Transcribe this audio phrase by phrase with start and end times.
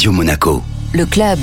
[0.00, 0.62] Radio Monaco.
[0.94, 1.40] Le club.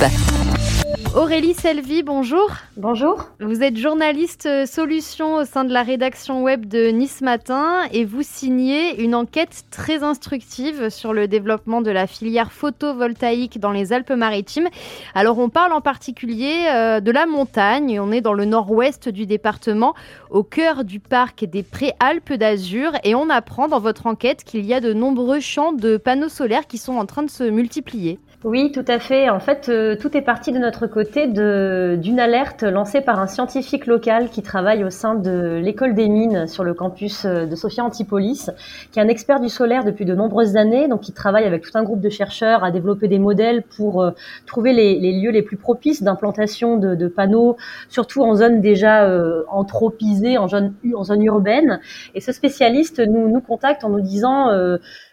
[1.14, 2.50] Aurélie Selvi, bonjour.
[2.76, 3.26] Bonjour.
[3.38, 8.04] Vous êtes journaliste euh, solution au sein de la rédaction web de Nice Matin et
[8.04, 13.92] vous signez une enquête très instructive sur le développement de la filière photovoltaïque dans les
[13.92, 14.66] Alpes-Maritimes.
[15.14, 19.24] Alors on parle en particulier euh, de la montagne, on est dans le nord-ouest du
[19.26, 19.94] département,
[20.30, 24.74] au cœur du parc des Préalpes d'Azur et on apprend dans votre enquête qu'il y
[24.74, 28.18] a de nombreux champs de panneaux solaires qui sont en train de se multiplier.
[28.44, 29.28] Oui, tout à fait.
[29.30, 33.84] En fait, euh, tout est parti de notre côté d'une alerte lancée par un scientifique
[33.86, 37.82] local qui travaille au sein de l'école des mines sur le campus euh, de Sophia
[37.82, 38.48] Antipolis,
[38.92, 41.72] qui est un expert du solaire depuis de nombreuses années, donc qui travaille avec tout
[41.74, 44.12] un groupe de chercheurs à développer des modèles pour euh,
[44.46, 47.56] trouver les, les, lieux les plus propices d'implantation de, de, panneaux,
[47.88, 51.80] surtout en zone déjà euh, anthropisée, en zone, en zone urbaine.
[52.14, 54.46] Et ce spécialiste nous, nous contacte en nous disant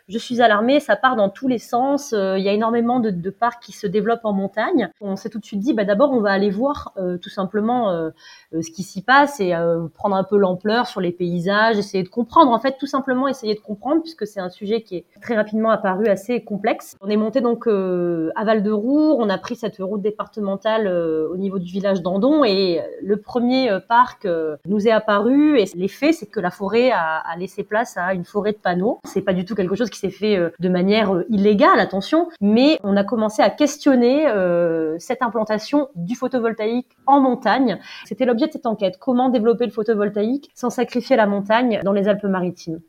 [0.08, 2.14] je suis alarmée, ça part dans tous les sens.
[2.14, 4.90] Euh, il y a énormément de, de, parcs qui se développent en montagne.
[5.02, 7.90] On s'est tout de suite dit, bah, d'abord, on va aller voir euh, tout simplement
[7.92, 8.12] euh,
[8.52, 9.54] ce qui s'y passe et
[9.96, 12.52] prendre un peu l'ampleur sur les paysages, essayer de comprendre.
[12.52, 15.70] En fait, tout simplement essayer de comprendre, puisque c'est un sujet qui est très rapidement
[15.72, 16.96] apparu assez complexe.
[17.02, 21.38] On est monté donc à Val de Roure, on a pris cette route départementale au
[21.38, 24.28] niveau du village d'Andon et le premier parc
[24.66, 28.26] nous est apparu et l'effet, c'est que la forêt a, a laissé place à une
[28.26, 29.00] forêt de panneaux.
[29.04, 32.28] C'est pas du tout quelque chose qui s'est fait euh, de manière euh, illégale, attention,
[32.42, 37.80] mais on a commencé à questionner euh, cette implantation du photovoltaïque en montagne.
[38.06, 38.98] C'était l'objet de cette enquête.
[39.00, 42.82] Comment développer le photovoltaïque sans sacrifier la montagne dans les Alpes-Maritimes?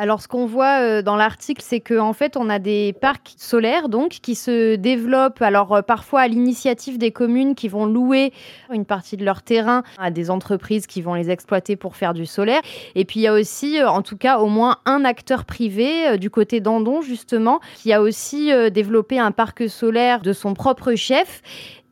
[0.00, 3.34] Alors, ce qu'on voit euh, dans l'article, c'est qu'en en fait, on a des parcs
[3.36, 5.42] solaires donc qui se développent.
[5.42, 8.32] Alors, euh, parfois à l'initiative des communes qui vont louer
[8.72, 12.26] une partie de leur terrain à des entreprises qui vont les exploiter pour faire du
[12.26, 12.60] solaire.
[12.94, 16.16] Et puis, il y a aussi, euh, en tout cas, au moins un acteur privé
[16.16, 21.42] du côté d'Andon, justement, qui a aussi développé un parc solaire de son propre chef.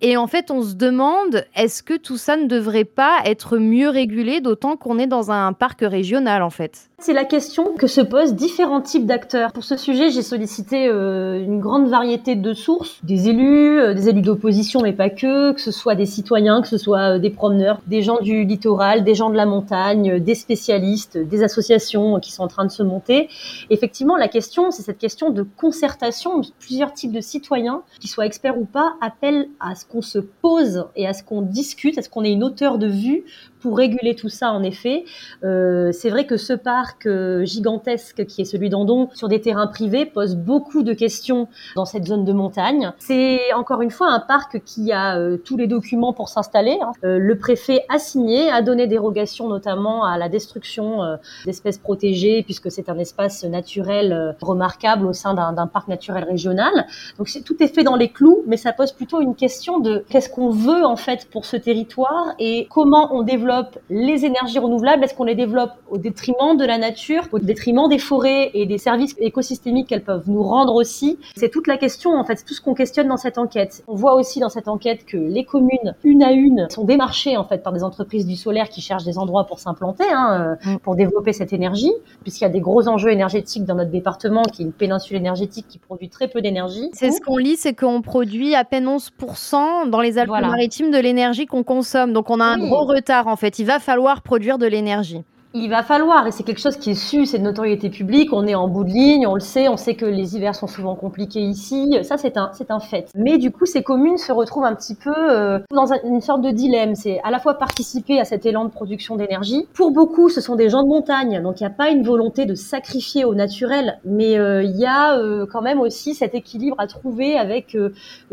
[0.03, 3.89] Et en fait, on se demande, est-ce que tout ça ne devrait pas être mieux
[3.89, 6.91] régulé, d'autant qu'on est dans un parc régional, en fait?
[6.99, 9.53] C'est la question que se posent différents types d'acteurs.
[9.53, 14.09] Pour ce sujet, j'ai sollicité euh, une grande variété de sources, des élus, euh, des
[14.11, 17.31] élus d'opposition, mais pas que, que ce soit des citoyens, que ce soit euh, des
[17.31, 22.33] promeneurs, des gens du littoral, des gens de la montagne, des spécialistes, des associations qui
[22.33, 23.29] sont en train de se monter.
[23.71, 26.41] Effectivement, la question, c'est cette question de concertation.
[26.61, 30.87] Plusieurs types de citoyens, qu'ils soient experts ou pas, appellent à ce qu'on se pose
[30.97, 33.25] et à ce qu'on discute, à ce qu'on ait une hauteur de vue
[33.67, 35.05] pour réguler tout ça, en effet.
[35.43, 39.67] Euh, c'est vrai que ce parc euh, gigantesque qui est celui d'Andon, sur des terrains
[39.67, 42.93] privés, pose beaucoup de questions dans cette zone de montagne.
[42.99, 46.79] C'est encore une fois un parc qui a euh, tous les documents pour s'installer.
[46.81, 46.93] Hein.
[47.03, 51.01] Le préfet a signé, a donné dérogation notamment à la destruction
[51.45, 56.73] d'espèces protégées, puisque c'est un espace naturel remarquable au sein d'un parc naturel régional.
[57.19, 60.29] Donc tout est fait dans les clous, mais ça pose plutôt une question de qu'est-ce
[60.29, 65.15] qu'on veut en fait pour ce territoire et comment on développe les énergies renouvelables Est-ce
[65.15, 69.15] qu'on les développe au détriment de la nature, au détriment des forêts et des services
[69.19, 71.19] écosystémiques qu'elles peuvent nous rendre aussi?
[71.37, 73.85] C'est toute la question, en fait, c'est tout ce qu'on questionne dans cette enquête.
[73.89, 77.45] On voit aussi dans cette enquête que les communes, une à une, sont démarchées en
[77.45, 80.79] fait par des entreprises du solaire qui cherchent des endroits pour s'implanter, hein, mm.
[80.79, 81.93] pour développer cette énergie,
[82.23, 85.67] puisqu'il y a des gros enjeux énergétiques dans notre département, qui est une péninsule énergétique
[85.69, 86.91] qui produit très peu d'énergie.
[86.93, 90.99] C'est ce qu'on lit, c'est qu'on produit à peine 11% dans les Alpes-Maritimes voilà.
[90.99, 92.13] de l'énergie qu'on consomme.
[92.13, 92.69] Donc on a un oui.
[92.69, 93.59] gros retard en fait fait.
[93.59, 95.23] Il va falloir produire de l'énergie
[95.59, 98.47] il va falloir, et c'est quelque chose qui est su, c'est de notoriété publique, on
[98.47, 100.95] est en bout de ligne, on le sait, on sait que les hivers sont souvent
[100.95, 103.09] compliqués ici, ça c'est un, c'est un fait.
[103.15, 106.43] Mais du coup, ces communes se retrouvent un petit peu euh, dans un, une sorte
[106.43, 109.67] de dilemme, c'est à la fois participer à cet élan de production d'énergie.
[109.73, 112.45] Pour beaucoup, ce sont des gens de montagne, donc il n'y a pas une volonté
[112.45, 116.77] de sacrifier au naturel, mais euh, il y a euh, quand même aussi cet équilibre
[116.79, 117.77] à trouver avec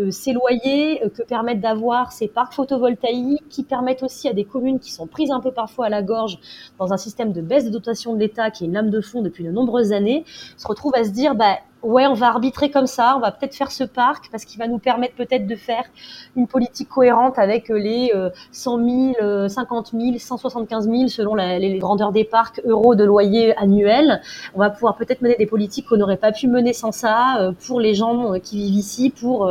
[0.10, 4.92] ces loyers que permettent d'avoir ces parcs photovoltaïques, qui permettent aussi à des communes qui
[4.92, 6.38] sont prises un peu parfois à la gorge
[6.80, 9.22] dans un système de baisse de dotation de l'État, qui est une lame de fond
[9.22, 10.26] depuis de nombreuses années,
[10.58, 13.56] se retrouve à se dire, bah, ouais, on va arbitrer comme ça, on va peut-être
[13.56, 15.84] faire ce parc parce qu'il va nous permettre peut-être de faire
[16.36, 21.78] une politique cohérente avec les euh, 100 000, 50 000, 175 000 selon la, les
[21.78, 24.22] grandeurs des parcs euros de loyer annuel.
[24.56, 27.52] On va pouvoir peut-être mener des politiques qu'on n'aurait pas pu mener sans ça euh,
[27.68, 29.50] pour les gens euh, qui vivent ici, pour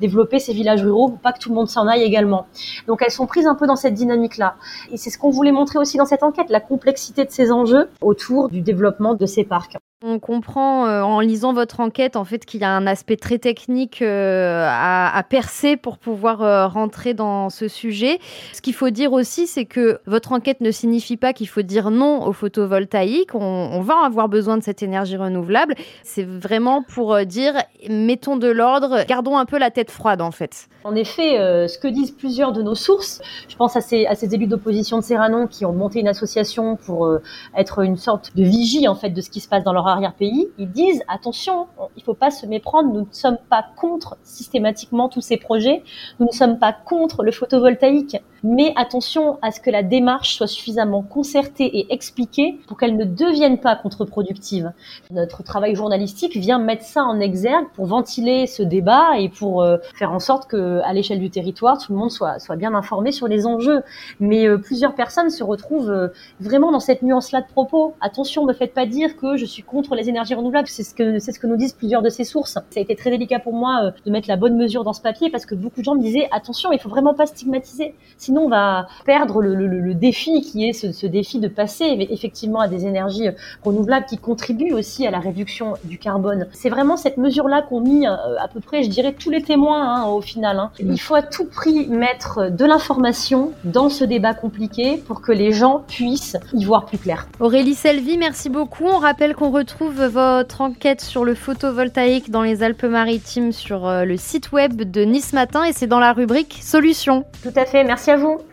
[0.00, 2.46] développer ces villages ruraux, pour pas que tout le monde s'en aille également.
[2.86, 4.56] Donc elles sont prises un peu dans cette dynamique-là.
[4.90, 7.88] Et c'est ce qu'on voulait montrer aussi dans cette enquête, la complexité de ces enjeux
[8.00, 9.76] autour du développement de ces parcs.
[10.06, 13.38] On comprend euh, en lisant votre enquête en fait qu'il y a un aspect très
[13.38, 18.18] technique euh, à, percer pour pouvoir euh, rentrer dans ce sujet.
[18.52, 21.90] Ce qu'il faut dire aussi, c'est que votre enquête ne signifie pas qu'il faut dire
[21.90, 23.34] non au photovoltaïque.
[23.34, 25.74] On, va avoir besoin de cette énergie renouvelable.
[26.02, 27.54] C'est vraiment pour dire
[27.88, 30.68] mettons de l'ordre, gardons un peu la tête froide en fait.
[30.84, 34.34] En effet, ce que disent plusieurs de nos sources, je pense à ces, à ces
[34.34, 37.10] élus d'opposition de Serranon qui ont monté une association pour
[37.56, 40.48] être une sorte de vigie en fait de ce qui se passe dans leur arrière-pays,
[40.58, 45.08] ils disent attention, il ne faut pas se méprendre, nous ne sommes pas contre systématiquement
[45.08, 45.82] tous ces projets,
[46.20, 50.46] nous ne sommes pas contre le photovoltaïque, mais attention à ce que la démarche soit
[50.46, 54.70] suffisamment concertée et expliquée pour qu'elle ne devienne pas contre-productive.
[55.10, 59.78] Notre travail journalistique vient mettre ça en exergue pour ventiler ce débat et pour euh,
[59.94, 63.28] faire en sorte que, à l'échelle du territoire, tout le monde soit, bien informé sur
[63.28, 63.82] les enjeux.
[64.20, 66.08] Mais euh, plusieurs personnes se retrouvent euh,
[66.38, 67.94] vraiment dans cette nuance-là de propos.
[68.02, 70.68] Attention, ne me faites pas dire que je suis contre les énergies renouvelables.
[70.68, 72.52] C'est ce que nous disent plusieurs de ces sources.
[72.52, 75.30] Ça a été très délicat pour moi de mettre la bonne mesure dans ce papier
[75.30, 77.94] parce que beaucoup de gens me disaient attention, il faut vraiment pas stigmatiser.
[78.38, 83.28] On va perdre le, défi qui est ce, défi de passer effectivement à des énergies
[83.62, 86.46] renouvelables qui contribuent aussi à la réduction du carbone.
[86.52, 89.82] C'est vraiment cette mesure-là qu'ont mis euh, à peu près, je dirais, tous les témoins
[89.82, 90.58] hein, au final.
[90.58, 90.70] Hein.
[90.80, 95.52] Il faut à tout prix mettre de l'information dans ce débat compliqué pour que les
[95.52, 97.26] gens puissent y voir plus clair.
[97.40, 98.84] Aurélie Selvi, merci beaucoup.
[98.84, 104.16] On rappelle qu'on retrouve votre enquête sur le photovoltaïque dans les Alpes-Maritimes sur euh, le
[104.16, 107.24] site web de Nice Matin et c'est dans la rubrique Solutions.
[107.42, 108.40] Tout à fait, merci à vous bonjour.